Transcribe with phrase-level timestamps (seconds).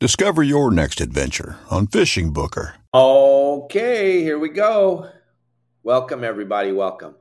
[0.00, 2.76] Discover your next adventure on Fishing Booker.
[2.94, 5.10] Okay, here we go.
[5.82, 6.72] Welcome, everybody.
[6.72, 7.16] Welcome.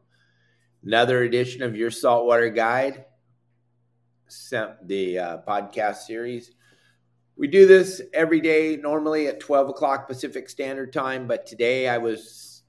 [0.82, 3.04] Another edition of your saltwater guide,
[4.86, 6.52] the uh, podcast series.
[7.36, 11.98] We do this every day, normally at 12 o'clock Pacific Standard Time, but today I
[11.98, 12.64] was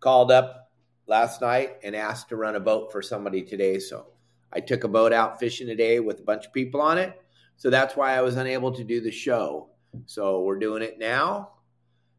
[0.00, 0.72] called up
[1.06, 3.78] last night and asked to run a boat for somebody today.
[3.78, 4.08] So
[4.52, 7.16] I took a boat out fishing today with a bunch of people on it.
[7.58, 9.70] So that's why I was unable to do the show.
[10.06, 11.50] So we're doing it now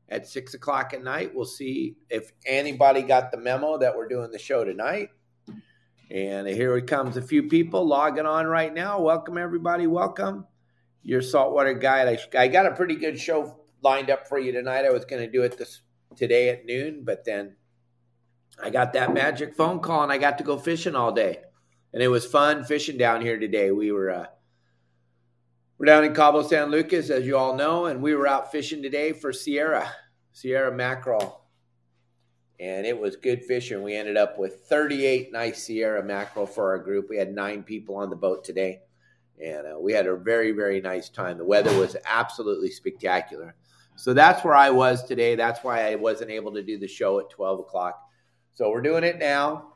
[0.10, 1.34] at six o'clock at night.
[1.34, 5.10] We'll see if anybody got the memo that we're doing the show tonight.
[6.12, 9.00] And here it comes a few people logging on right now.
[9.00, 9.88] Welcome, everybody.
[9.88, 10.46] Welcome.
[11.04, 12.20] Your saltwater guide.
[12.36, 14.84] I, I got a pretty good show lined up for you tonight.
[14.84, 15.82] I was going to do it this
[16.18, 17.56] today at noon, but then
[18.62, 21.38] I got that magic phone call and I got to go fishing all day.
[21.94, 23.72] And it was fun fishing down here today.
[23.72, 24.26] We were uh,
[25.80, 28.84] we're down in Cabo San Lucas, as you all know, and we were out fishing
[28.84, 29.90] today for Sierra,
[30.34, 31.46] Sierra mackerel.
[32.60, 33.82] And it was good fishing.
[33.82, 37.08] We ended up with 38 nice Sierra mackerel for our group.
[37.10, 38.82] We had nine people on the boat today,
[39.42, 41.38] and uh, we had a very, very nice time.
[41.38, 43.56] The weather was absolutely spectacular.
[43.96, 45.36] So that's where I was today.
[45.36, 48.02] That's why I wasn't able to do the show at 12 o'clock.
[48.54, 49.76] So we're doing it now.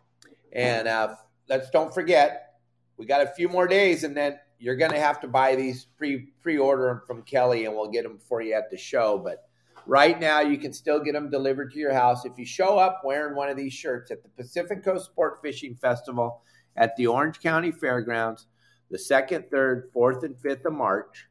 [0.51, 1.15] And uh,
[1.47, 2.55] let's don't forget,
[2.97, 5.87] we got a few more days, and then you're going to have to buy these
[5.97, 9.17] pre pre order them from Kelly, and we'll get them for you at the show.
[9.17, 9.43] But
[9.85, 13.01] right now, you can still get them delivered to your house if you show up
[13.03, 16.41] wearing one of these shirts at the Pacific Coast Sport Fishing Festival
[16.77, 18.47] at the Orange County Fairgrounds,
[18.89, 21.27] the second, third, fourth, and fifth of March.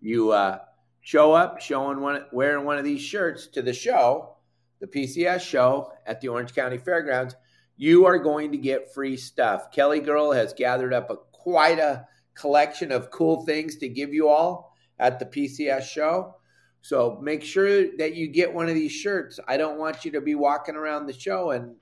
[0.00, 0.60] You uh,
[1.02, 4.38] show up showing one wearing one of these shirts to the show,
[4.80, 7.34] the PCS show at the Orange County Fairgrounds.
[7.76, 9.72] You are going to get free stuff.
[9.72, 14.28] Kelly Girl has gathered up a quite a collection of cool things to give you
[14.28, 16.36] all at the PCS show.
[16.80, 19.38] So make sure that you get one of these shirts.
[19.46, 21.76] I don't want you to be walking around the show and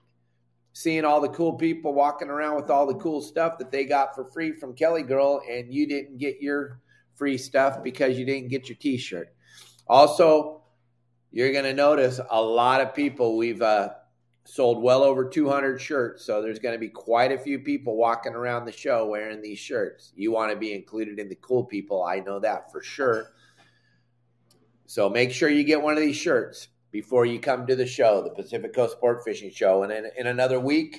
[0.72, 4.15] seeing all the cool people walking around with all the cool stuff that they got
[4.15, 6.81] for free from Kelly Girl and you didn't get your
[7.15, 9.33] free stuff because you didn't get your t-shirt.
[9.89, 10.62] Also,
[11.33, 13.91] you're going to notice a lot of people we've uh,
[14.50, 16.25] sold well over 200 shirts.
[16.25, 19.61] So there's going to be quite a few people walking around the show wearing these
[19.61, 20.12] shirts.
[20.16, 22.03] You want to be included in the cool people.
[22.03, 23.33] I know that for sure.
[24.87, 28.22] So make sure you get one of these shirts before you come to the show,
[28.22, 29.84] the Pacific Coast Sport Fishing Show.
[29.84, 30.99] And in, in another week,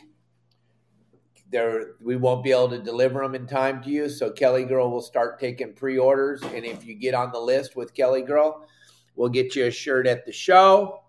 [1.51, 4.07] there we won't be able to deliver them in time to you.
[4.07, 7.93] So Kelly Girl will start taking pre-orders, and if you get on the list with
[7.93, 8.65] Kelly Girl,
[9.17, 11.00] we'll get you a shirt at the show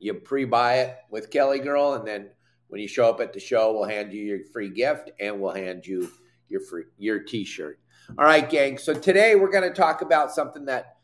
[0.00, 2.30] you pre-buy it with Kelly Girl, and then
[2.68, 5.52] when you show up at the show, we'll hand you your free gift and we'll
[5.52, 6.10] hand you
[6.48, 7.78] your free your T-shirt.
[8.18, 8.78] All right, gang.
[8.78, 10.96] So today we're going to talk about something that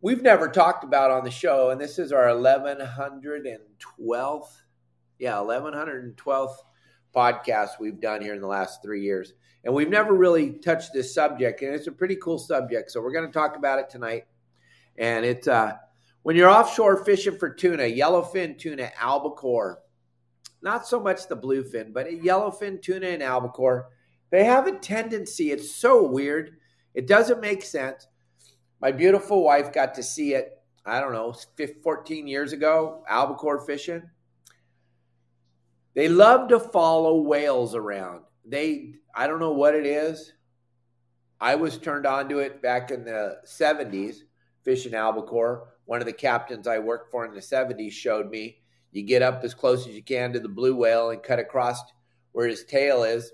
[0.00, 4.48] we've never talked about on the show, and this is our 1112th,
[5.18, 6.54] yeah, 1112th
[7.14, 9.34] podcast we've done here in the last three years,
[9.64, 12.90] and we've never really touched this subject, and it's a pretty cool subject.
[12.90, 14.24] So we're going to talk about it tonight,
[14.96, 15.74] and it's uh
[16.22, 19.80] when you're offshore fishing for tuna, yellowfin tuna, albacore,
[20.62, 23.88] not so much the bluefin, but yellowfin tuna and albacore,
[24.30, 26.56] they have a tendency, it's so weird.
[26.94, 28.06] It doesn't make sense.
[28.80, 31.34] My beautiful wife got to see it, I don't know,
[31.82, 34.02] 14 years ago, albacore fishing.
[35.94, 38.22] They love to follow whales around.
[38.44, 40.32] They, I don't know what it is.
[41.40, 44.18] I was turned on to it back in the 70s,
[44.62, 48.58] fishing albacore one of the captains I worked for in the 70s showed me.
[48.92, 51.82] You get up as close as you can to the blue whale and cut across
[52.30, 53.32] where his tail is,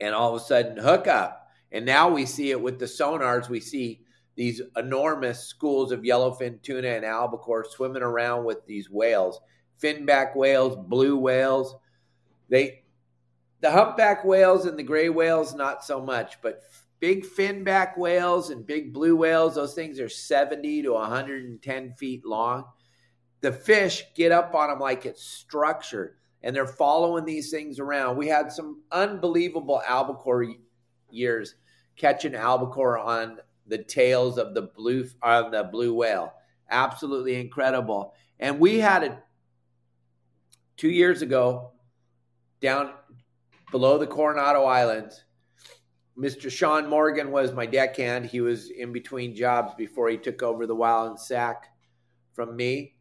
[0.00, 1.46] and all of a sudden hook up.
[1.70, 3.48] And now we see it with the sonars.
[3.48, 4.00] We see
[4.34, 9.40] these enormous schools of yellowfin tuna and albacore swimming around with these whales,
[9.80, 11.76] finback whales, blue whales.
[12.48, 12.82] They,
[13.60, 16.64] the humpback whales and the gray whales, not so much, but
[17.00, 22.64] big finback whales and big blue whales, those things are 70 to 110 feet long.
[23.40, 28.16] The fish get up on them like it's structured and they're following these things around.
[28.16, 30.46] We had some unbelievable albacore
[31.10, 31.54] years
[31.96, 36.34] catching albacore on the tails of the blue on the blue whale.
[36.70, 38.14] absolutely incredible.
[38.38, 39.18] And we had it
[40.76, 41.72] two years ago
[42.60, 42.92] down
[43.70, 45.24] below the Coronado Islands.
[46.20, 46.50] Mr.
[46.50, 48.26] Sean Morgan was my deckhand.
[48.26, 51.68] He was in between jobs before he took over the Wild and Sack
[52.34, 52.96] from me.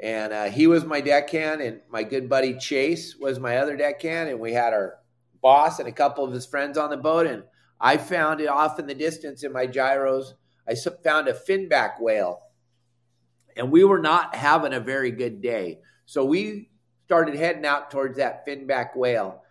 [0.00, 4.30] And uh, he was my deckhand, and my good buddy Chase was my other deckhand.
[4.30, 4.96] And we had our
[5.40, 7.26] boss and a couple of his friends on the boat.
[7.26, 7.44] And
[7.80, 10.34] I found it off in the distance in my gyros.
[10.66, 12.42] I found a finback whale,
[13.56, 15.80] and we were not having a very good day.
[16.06, 16.70] So we
[17.06, 19.42] started heading out towards that finback whale.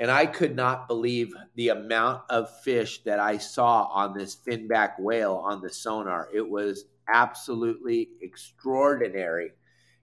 [0.00, 4.98] And I could not believe the amount of fish that I saw on this finback
[4.98, 6.26] whale on the sonar.
[6.32, 9.52] It was absolutely extraordinary.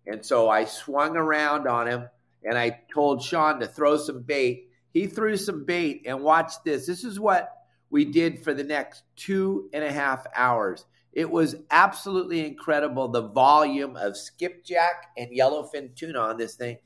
[0.06, 2.10] And so I swung around on him
[2.44, 4.70] and I told Sean to throw some bait.
[4.94, 6.86] He threw some bait and watch this.
[6.86, 7.52] This is what
[7.90, 10.86] we did for the next two and a half hours.
[11.12, 16.78] It was absolutely incredible the volume of skipjack and yellowfin tuna on this thing.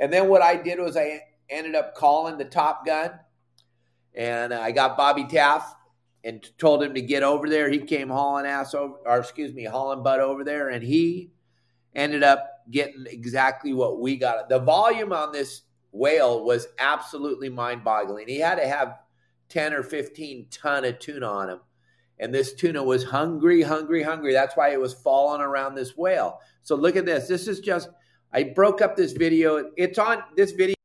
[0.00, 3.12] And then what I did was I ended up calling the Top Gun
[4.16, 5.76] and uh, I got Bobby Taft
[6.24, 7.70] and told him to get over there.
[7.70, 11.30] He came hauling ass over, or excuse me, hauling butt over there, and he
[11.94, 14.48] ended up getting exactly what we got.
[14.48, 15.62] The volume on this
[15.92, 18.26] whale was absolutely mind boggling.
[18.26, 18.98] He had to have
[19.50, 21.60] 10 or 15 ton of tuna on him.
[22.18, 24.32] And this tuna was hungry, hungry, hungry.
[24.32, 26.40] That's why it was falling around this whale.
[26.62, 27.28] So look at this.
[27.28, 27.90] This is just,
[28.32, 29.70] I broke up this video.
[29.76, 30.75] It's on this video.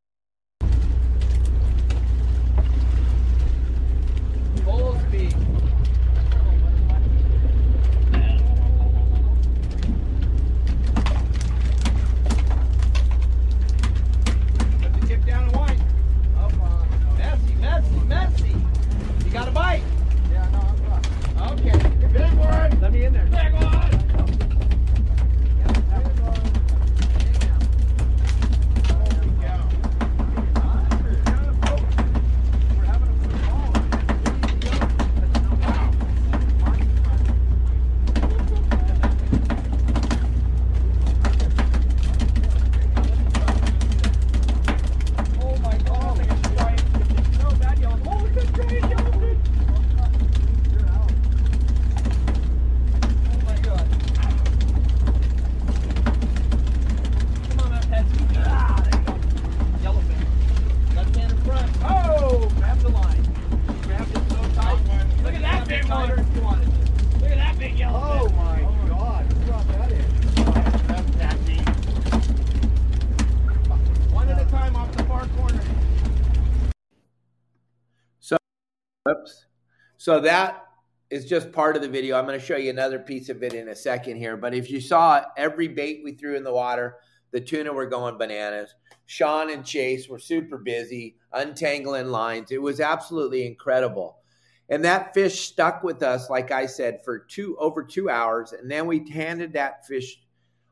[80.01, 80.65] So that
[81.11, 82.17] is just part of the video.
[82.17, 84.35] I'm going to show you another piece of it in a second here.
[84.35, 86.95] But if you saw every bait we threw in the water,
[87.29, 88.73] the tuna were going bananas.
[89.05, 92.49] Sean and Chase were super busy untangling lines.
[92.49, 94.17] It was absolutely incredible.
[94.69, 98.53] And that fish stuck with us, like I said, for two over two hours.
[98.53, 100.19] And then we handed that fish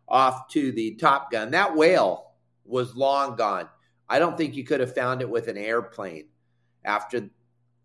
[0.07, 1.51] off to the Top Gun.
[1.51, 2.31] That whale
[2.65, 3.69] was long gone.
[4.09, 6.29] I don't think you could have found it with an airplane
[6.83, 7.29] after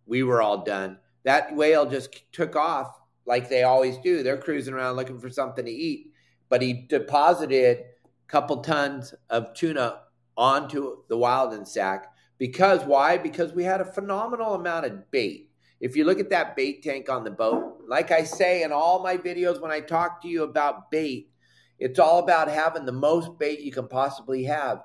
[0.07, 1.01] we were all done.
[1.25, 4.23] That whale just took off like they always do.
[4.23, 6.13] They're cruising around looking for something to eat.
[6.49, 7.85] But he deposited a
[8.29, 10.03] couple tons of tuna
[10.37, 12.13] onto the wild and sack.
[12.39, 13.17] Because why?
[13.17, 15.51] Because we had a phenomenal amount of bait.
[15.81, 19.03] If you look at that bait tank on the boat, like I say in all
[19.03, 21.31] my videos when I talk to you about bait,
[21.79, 24.83] it's all about having the most bait you can possibly have.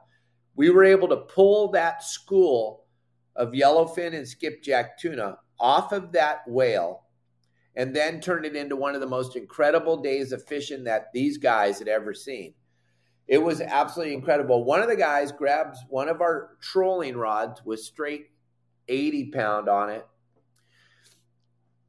[0.55, 2.85] We were able to pull that school
[3.35, 7.03] of yellowfin and skipjack tuna off of that whale
[7.75, 11.37] and then turned it into one of the most incredible days of fishing that these
[11.37, 12.53] guys had ever seen.
[13.27, 14.63] It was absolutely incredible.
[14.63, 18.27] One of the guys grabs one of our trolling rods with straight
[18.87, 20.05] 80 pound on it.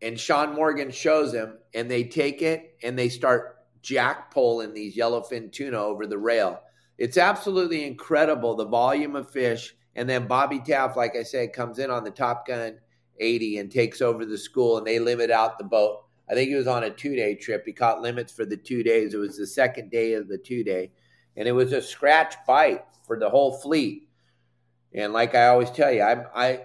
[0.03, 4.97] And Sean Morgan shows him, and they take it and they start jack pulling these
[4.97, 6.61] yellowfin tuna over the rail.
[6.99, 11.79] It's absolutely incredible the volume of fish and then Bobby Taft, like I said, comes
[11.79, 12.79] in on the Top Gun
[13.21, 16.05] 80 and takes over the school, and they limit out the boat.
[16.29, 17.65] I think he was on a two day trip.
[17.67, 19.15] He caught limits for the two days.
[19.15, 20.93] It was the second day of the two day,
[21.37, 24.09] and it was a scratch bite for the whole fleet.
[24.93, 26.61] And like I always tell you, I, I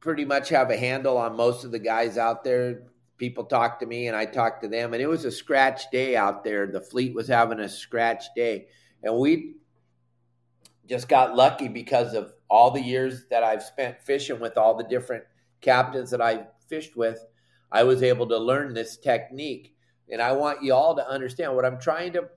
[0.00, 2.82] pretty much have a handle on most of the guys out there.
[3.18, 6.16] People talk to me, and I talk to them, and it was a scratch day
[6.16, 6.66] out there.
[6.66, 8.68] The fleet was having a scratch day,
[9.02, 9.56] and we
[10.86, 14.84] just got lucky because of all the years that I've spent fishing with all the
[14.84, 15.24] different
[15.60, 17.24] captains that I fished with.
[17.70, 19.74] I was able to learn this technique.
[20.10, 22.28] And I want you all to understand what I'm trying to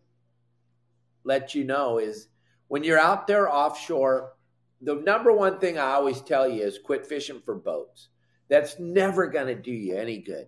[1.24, 2.28] let you know is
[2.68, 4.34] when you're out there offshore,
[4.82, 8.10] the number one thing I always tell you is quit fishing for boats.
[8.50, 10.48] That's never going to do you any good.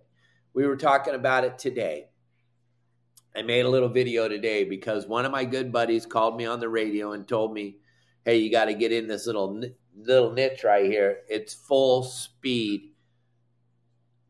[0.54, 2.10] We were talking about it today.
[3.34, 6.60] I made a little video today because one of my good buddies called me on
[6.60, 7.78] the radio and told me,
[8.26, 9.62] "Hey, you got to get in this little
[9.96, 11.20] little niche right here.
[11.28, 12.90] It's full speed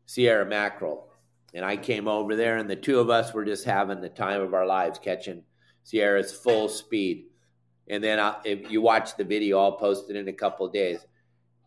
[0.05, 1.09] Sierra mackerel."
[1.53, 4.41] And I came over there, and the two of us were just having the time
[4.41, 5.43] of our lives catching
[5.83, 7.25] Sierra's full speed.
[7.89, 10.99] And then I, if you watch the video, I'll post it in a couple days.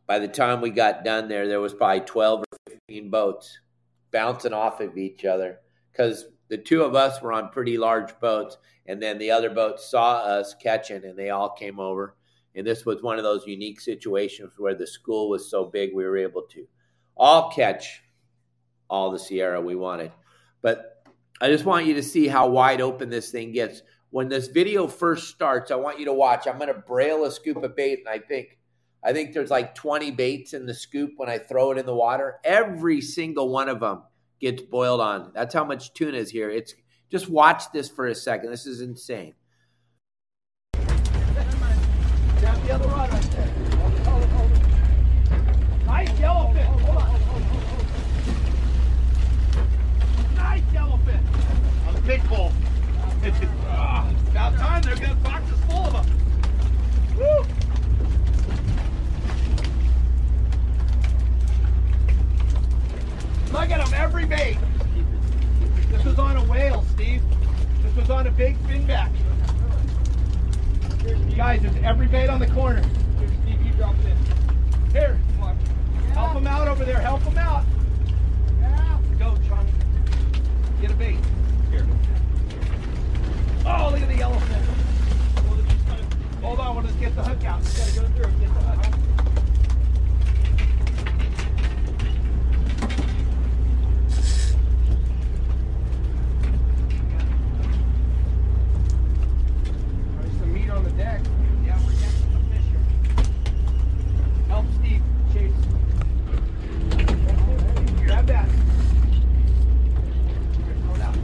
[0.06, 2.58] By the time we got done there, there was probably 12 or
[2.88, 3.58] 15 boats
[4.12, 5.58] bouncing off of each other
[5.90, 9.88] because the two of us were on pretty large boats, and then the other boats
[9.88, 12.16] saw us catching, and they all came over.
[12.54, 16.04] And this was one of those unique situations where the school was so big we
[16.04, 16.66] were able to
[17.16, 18.02] all catch
[18.88, 20.10] all the Sierra we wanted.
[20.62, 21.04] But
[21.40, 23.82] I just want you to see how wide open this thing gets.
[24.10, 26.48] When this video first starts, I want you to watch.
[26.48, 28.58] I'm going to brail a scoop of bait, and I think
[29.02, 31.94] I think there's like 20 baits in the scoop when I throw it in the
[31.94, 32.38] water.
[32.44, 34.02] Every single one of them
[34.40, 35.32] gets boiled on.
[35.34, 36.50] That's how much tuna is here.
[36.50, 36.74] It's
[37.10, 38.50] just watch this for a second.
[38.50, 39.34] This is insane.
[45.86, 46.68] Nice yellowfin.
[50.36, 51.22] Nice yellowfin.
[52.06, 52.52] Big pole.
[54.30, 54.82] About time.
[54.82, 56.06] They're boxes full of them.
[63.52, 64.58] Look at them, every bait.
[65.90, 67.22] This was on a whale, Steve.
[67.82, 69.10] This was on a big finback.
[71.36, 72.82] Guys, there's every bait on the corner.
[74.92, 75.56] Here, come on.
[76.12, 77.00] Help them out over there.
[77.00, 77.64] Help them out.
[79.18, 79.70] Go, Johnny.
[80.80, 81.16] Get a bait.
[81.70, 81.86] Here.
[83.66, 84.62] Oh, look at the yellowfin.
[86.42, 87.60] Hold on, we'll just get the hook out.
[87.60, 88.94] We gotta go through and get the hook out.
[99.00, 101.20] There's some meat on the deck.
[101.64, 102.80] Yeah, we're getting some fish here.
[104.48, 105.02] Help Steve
[105.32, 105.52] chase.
[108.04, 108.48] Grab that.
[108.48, 108.56] Here,
[110.84, 111.16] throw it out.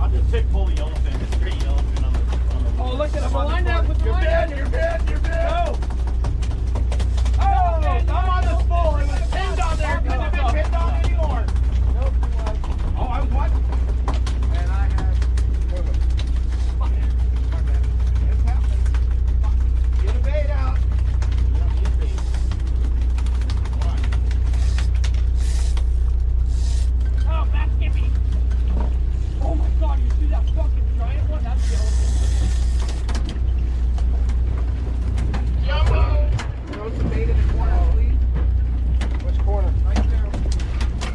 [0.00, 2.20] I'll just pick pull the yellowfin, just straight yellowfin on the,
[2.54, 3.32] on the Oh, look at him.
[3.32, 4.58] Line down, put the You're line bad, down.
[4.58, 5.66] you're bad, you're bad.
[5.66, 5.78] Go.
[7.40, 8.96] Oh, I'm on the spool.
[8.96, 9.96] It was pinned on there.
[9.98, 11.44] Couldn't have been pinned on anymore.
[13.00, 13.50] Oh, I was what?
[14.58, 15.16] And I had.
[18.30, 18.82] It's happening.
[20.02, 20.78] Get a bait out.
[27.30, 28.10] Oh, that's skippy.
[29.42, 31.44] Oh my god, you see that fucking giant one?
[31.44, 31.70] That's
[35.64, 36.30] yellow.
[36.72, 38.18] Throw some bait in the corner, please.
[39.24, 39.72] Which corner?
[39.84, 40.26] Right there.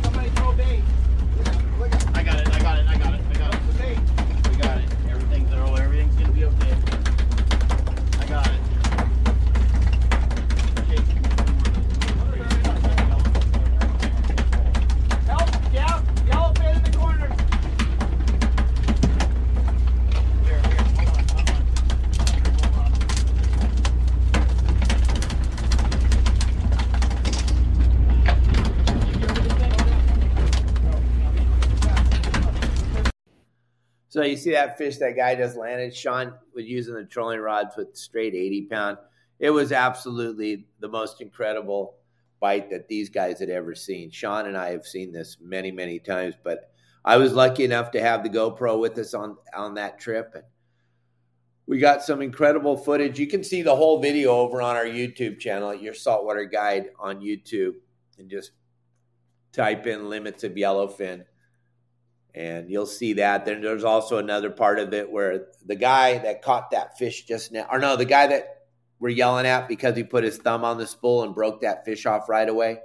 [0.04, 0.84] Somebody throw bait.
[1.80, 3.66] Look at I got it, I got it, I got it, I got throw it.
[3.66, 3.98] some bait.
[4.50, 4.86] We got it.
[5.10, 6.76] Everything's all everything's gonna be okay.
[8.20, 8.60] I got it.
[15.28, 15.50] Help!
[15.74, 17.28] Yeah, yellow bait in the corner.
[20.44, 21.58] Here, here, hold on, hold on.
[22.74, 22.92] Hold on.
[34.30, 35.96] You see that fish that guy just landed?
[35.96, 38.98] Sean was using the trolling rods with straight 80 pound.
[39.40, 41.96] It was absolutely the most incredible
[42.40, 44.12] bite that these guys had ever seen.
[44.12, 46.72] Sean and I have seen this many, many times, but
[47.06, 50.44] I was lucky enough to have the GoPro with us on on that trip and
[51.66, 53.20] we got some incredible footage.
[53.20, 57.22] You can see the whole video over on our YouTube channel your saltwater guide on
[57.22, 57.76] YouTube
[58.18, 58.52] and just
[59.52, 61.24] type in limits of yellowfin
[62.36, 63.46] and you'll see that.
[63.46, 67.52] Then there's also another part of it where the guy that caught that fish just
[67.52, 68.64] now, or no, the guy that
[69.00, 72.06] we're yelling at because he put his thumb on the spool and broke that fish
[72.06, 72.80] off right away.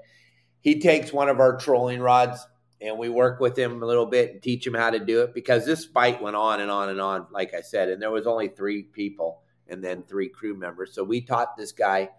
[0.60, 2.46] He takes one of our trolling rods
[2.80, 5.34] and we work with him a little bit and teach him how to do it
[5.34, 8.26] because this fight went on and on and on, like I said, and there was
[8.26, 10.94] only three people and then three crew members.
[10.94, 12.10] So we taught this guy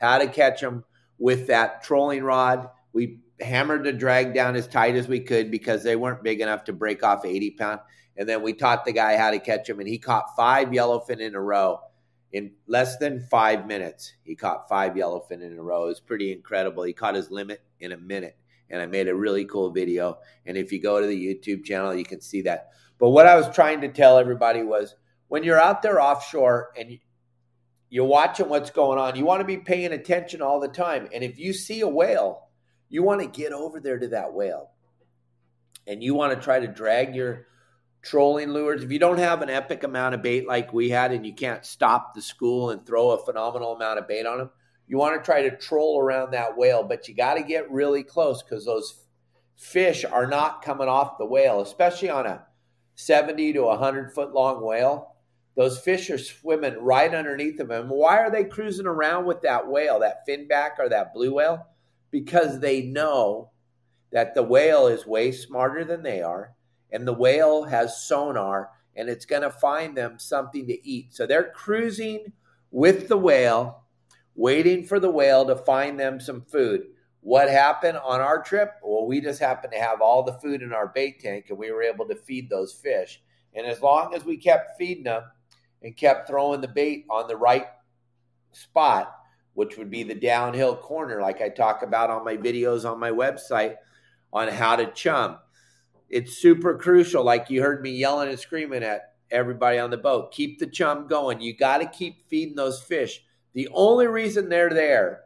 [0.00, 0.84] how to catch him
[1.18, 2.68] with that trolling rod.
[2.92, 6.64] We hammered the drag down as tight as we could because they weren't big enough
[6.64, 7.80] to break off 80 pound.
[8.16, 11.20] And then we taught the guy how to catch him, and he caught five yellowfin
[11.20, 11.80] in a row
[12.32, 14.14] in less than five minutes.
[14.24, 15.84] He caught five yellowfin in a row.
[15.84, 16.82] It was pretty incredible.
[16.82, 18.36] He caught his limit in a minute.
[18.70, 20.18] and I made a really cool video.
[20.44, 22.68] And if you go to the YouTube channel, you can see that.
[22.98, 24.94] But what I was trying to tell everybody was
[25.28, 26.98] when you're out there offshore and
[27.88, 31.08] you're watching what's going on, you want to be paying attention all the time.
[31.14, 32.47] And if you see a whale,
[32.88, 34.70] you want to get over there to that whale.
[35.86, 37.46] And you want to try to drag your
[38.02, 38.82] trolling lures.
[38.82, 41.64] If you don't have an epic amount of bait like we had and you can't
[41.64, 44.50] stop the school and throw a phenomenal amount of bait on them,
[44.86, 48.02] you want to try to troll around that whale, but you got to get really
[48.02, 49.04] close because those
[49.56, 52.46] fish are not coming off the whale, especially on a
[52.94, 55.14] 70 to 100 foot long whale.
[55.56, 57.88] Those fish are swimming right underneath of them.
[57.88, 61.66] Why are they cruising around with that whale, that finback or that blue whale?
[62.10, 63.50] Because they know
[64.10, 66.54] that the whale is way smarter than they are,
[66.90, 71.14] and the whale has sonar and it's going to find them something to eat.
[71.14, 72.32] So they're cruising
[72.72, 73.84] with the whale,
[74.34, 76.82] waiting for the whale to find them some food.
[77.20, 78.72] What happened on our trip?
[78.82, 81.70] Well, we just happened to have all the food in our bait tank and we
[81.70, 83.22] were able to feed those fish.
[83.54, 85.22] And as long as we kept feeding them
[85.80, 87.66] and kept throwing the bait on the right
[88.50, 89.14] spot,
[89.54, 93.10] which would be the downhill corner, like I talk about on my videos on my
[93.10, 93.76] website
[94.32, 95.38] on how to chum.
[96.08, 97.24] It's super crucial.
[97.24, 100.32] Like you heard me yelling and screaming at everybody on the boat.
[100.32, 101.40] Keep the chum going.
[101.40, 103.22] You got to keep feeding those fish.
[103.54, 105.22] The only reason they're there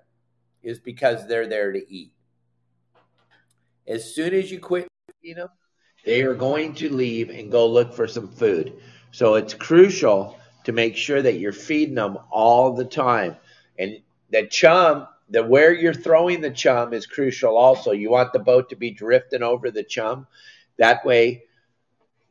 [0.62, 2.12] is because they're there to eat.
[3.86, 4.88] As soon as you quit
[5.20, 5.48] feeding them,
[6.04, 8.72] they are going to leave and go look for some food.
[9.10, 13.36] So it's crucial to make sure that you're feeding them all the time.
[13.78, 13.98] And
[14.32, 17.92] the chum, the where you're throwing the chum is crucial also.
[17.92, 20.26] You want the boat to be drifting over the chum.
[20.78, 21.44] That way,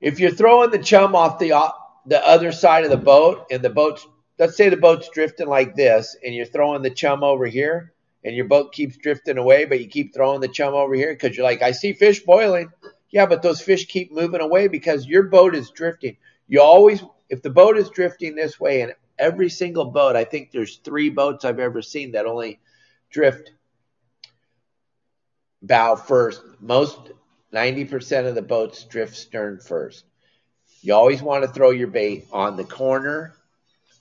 [0.02, 1.54] if you're throwing the chum off the
[2.08, 4.06] the other side of the boat and the boat's
[4.40, 7.94] let's say the boat's drifting like this and you're throwing the chum over here
[8.24, 11.36] and your boat keeps drifting away, but you keep throwing the chum over here because
[11.38, 12.70] you're like, I see fish boiling.
[13.12, 16.18] Yeah, but those fish keep moving away because your boat is drifting.
[16.48, 20.52] You always, if the boat is drifting this way, and every single boat, I think
[20.52, 22.60] there's three boats I've ever seen that only
[23.12, 23.52] drift
[25.62, 26.42] bow first.
[26.60, 26.98] Most
[27.54, 30.06] 90% of the boats drift stern first.
[30.82, 33.36] You always want to throw your bait on the corner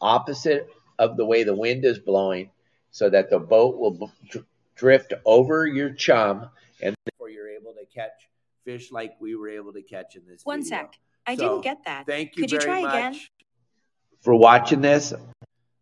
[0.00, 2.50] opposite of the way the wind is blowing
[2.90, 4.10] so that the boat will
[4.74, 6.48] drift over your chum
[6.82, 8.30] and therefore you're able to catch
[8.64, 10.78] fish like we were able to catch in this One video.
[10.78, 10.98] sec.
[11.26, 12.06] I So, didn't get that.
[12.06, 13.20] Thank you Could you try again?
[14.20, 15.12] For watching this.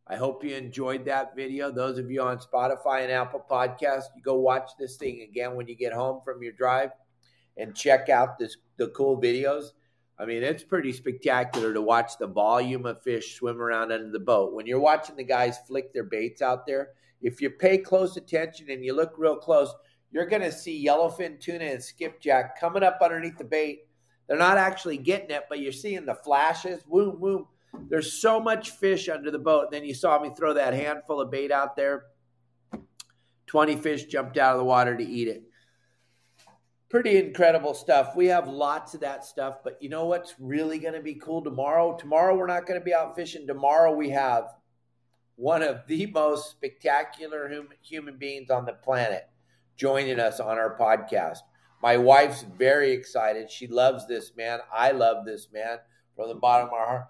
[0.07, 1.71] I hope you enjoyed that video.
[1.71, 5.69] Those of you on Spotify and Apple Podcast, you go watch this thing again when
[5.69, 6.91] you get home from your drive
[7.57, 9.73] and check out this the cool videos.
[10.19, 14.19] I mean, it's pretty spectacular to watch the volume of fish swim around under the
[14.19, 14.55] boat.
[14.55, 18.71] When you're watching the guys flick their baits out there, if you pay close attention
[18.71, 19.73] and you look real close,
[20.11, 23.87] you're going to see yellowfin tuna and skipjack coming up underneath the bait.
[24.27, 26.83] They're not actually getting it, but you're seeing the flashes.
[26.83, 27.47] Boom, boom.
[27.89, 29.65] There's so much fish under the boat.
[29.65, 32.05] And Then you saw me throw that handful of bait out there.
[33.47, 35.45] 20 fish jumped out of the water to eat it.
[36.91, 38.17] Pretty incredible stuff.
[38.17, 41.43] We have lots of that stuff, but you know what's really going to be cool
[41.43, 41.97] tomorrow?
[41.97, 43.47] Tomorrow, we're not going to be out fishing.
[43.47, 44.45] Tomorrow, we have
[45.37, 49.29] one of the most spectacular hum- human beings on the planet
[49.77, 51.39] joining us on our podcast.
[51.83, 53.51] My wife's very excited.
[53.51, 54.59] She loves this man.
[54.73, 55.79] I love this man
[56.17, 57.07] from the bottom of our heart.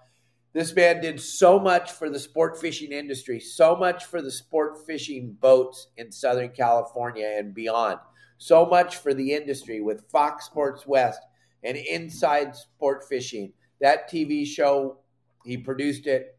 [0.58, 4.84] This man did so much for the sport fishing industry, so much for the sport
[4.84, 8.00] fishing boats in Southern California and beyond,
[8.38, 11.20] so much for the industry with Fox Sports West
[11.62, 13.52] and Inside Sport Fishing.
[13.80, 14.98] That TV show,
[15.44, 16.36] he produced it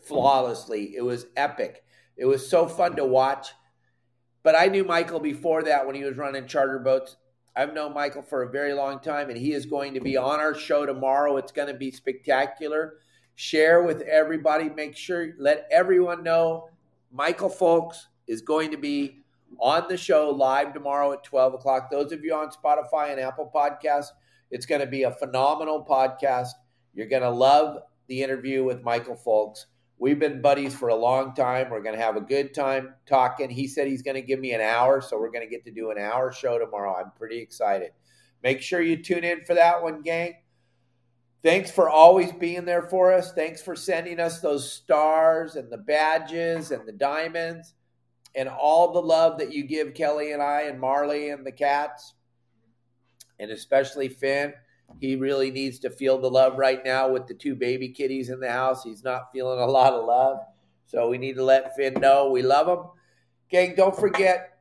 [0.00, 0.94] flawlessly.
[0.94, 1.82] It was epic.
[2.16, 3.48] It was so fun to watch.
[4.44, 7.16] But I knew Michael before that when he was running charter boats.
[7.56, 10.38] I've known Michael for a very long time, and he is going to be on
[10.38, 11.38] our show tomorrow.
[11.38, 12.98] It's going to be spectacular.
[13.34, 14.68] Share with everybody.
[14.68, 16.68] Make sure, let everyone know
[17.10, 19.22] Michael Fowlkes is going to be
[19.58, 21.90] on the show live tomorrow at 12 o'clock.
[21.90, 24.08] Those of you on Spotify and Apple Podcasts,
[24.50, 26.50] it's going to be a phenomenal podcast.
[26.94, 29.66] You're going to love the interview with Michael Fowlkes.
[29.98, 31.70] We've been buddies for a long time.
[31.70, 33.48] We're going to have a good time talking.
[33.50, 35.70] He said he's going to give me an hour, so we're going to get to
[35.70, 36.96] do an hour show tomorrow.
[36.96, 37.92] I'm pretty excited.
[38.42, 40.34] Make sure you tune in for that one, gang.
[41.42, 43.32] Thanks for always being there for us.
[43.32, 47.74] Thanks for sending us those stars and the badges and the diamonds
[48.34, 52.14] and all the love that you give Kelly and I and Marley and the cats,
[53.38, 54.54] and especially Finn.
[55.00, 58.40] He really needs to feel the love right now with the two baby kitties in
[58.40, 58.84] the house.
[58.84, 60.38] He's not feeling a lot of love.
[60.86, 62.84] So we need to let Finn know we love him.
[63.50, 64.58] Gang, don't forget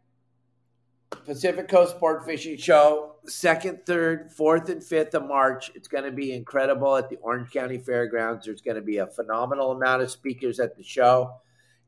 [1.26, 5.72] Pacific Coast Sport Fishing Show, second, third, fourth, and fifth of March.
[5.76, 8.46] It's going to be incredible at the Orange County Fairgrounds.
[8.46, 11.32] There's going to be a phenomenal amount of speakers at the show.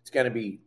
[0.02, 0.60] It's going to be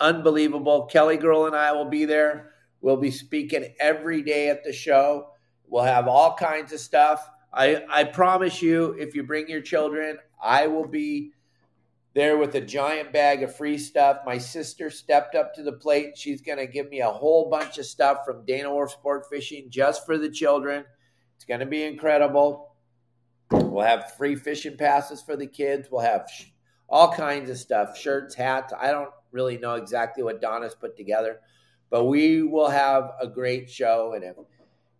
[0.00, 0.86] unbelievable.
[0.86, 2.52] Kelly Girl and I will be there.
[2.80, 5.28] We'll be speaking every day at the show.
[5.68, 7.28] We'll have all kinds of stuff.
[7.52, 11.32] I, I promise you, if you bring your children, I will be
[12.14, 14.18] there with a giant bag of free stuff.
[14.26, 16.18] My sister stepped up to the plate.
[16.18, 19.66] She's going to give me a whole bunch of stuff from Dana Wharf Sport Fishing
[19.70, 20.84] just for the children.
[21.36, 22.74] It's going to be incredible.
[23.52, 25.88] We'll have free fishing passes for the kids.
[25.90, 26.46] We'll have sh-
[26.88, 28.72] all kinds of stuff shirts, hats.
[28.78, 31.40] I don't really know exactly what Donna's put together,
[31.88, 34.12] but we will have a great show.
[34.14, 34.36] And if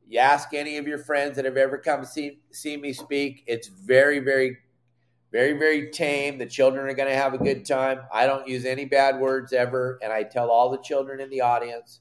[0.08, 3.68] you ask any of your friends that have ever come see, see me speak, it's
[3.68, 4.58] very, very
[5.32, 6.38] very, very tame.
[6.38, 8.00] The children are going to have a good time.
[8.12, 9.98] I don't use any bad words ever.
[10.02, 12.00] And I tell all the children in the audience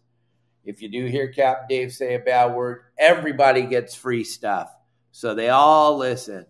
[0.65, 4.71] if you do hear Captain Dave say a bad word, everybody gets free stuff.
[5.11, 6.45] So they all listen.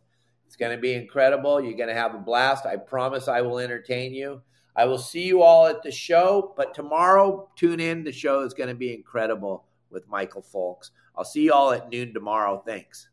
[0.48, 1.62] It's going to be incredible.
[1.62, 2.66] You're going to have a blast.
[2.66, 4.42] I promise I will entertain you.
[4.76, 8.04] I will see you all at the show, but tomorrow, tune in.
[8.04, 10.92] The show is going to be incredible with Michael Fowlkes.
[11.16, 12.64] I'll see you all at noon tomorrow.
[12.66, 13.09] Thanks.